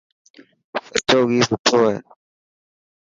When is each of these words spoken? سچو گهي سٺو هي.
سچو 0.91 1.19
گهي 1.29 1.39
سٺو 1.49 1.77
هي. 1.87 1.97